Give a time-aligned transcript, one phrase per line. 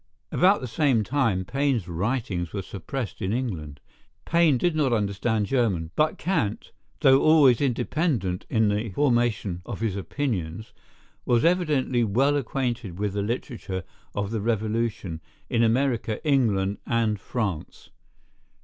[0.31, 3.79] About the same time Paine's writings were suppressed in England.
[4.25, 9.95] Paine did not understand German, but Kant, though always independent in the formation of his
[9.95, 10.73] opinions,
[11.23, 13.83] was evidently well acquainted with the literature
[14.15, 17.91] of the Revolution, in America, England, and France.